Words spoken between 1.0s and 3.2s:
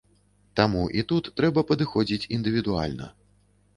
і тут трэба падыходзіць індывідуальна.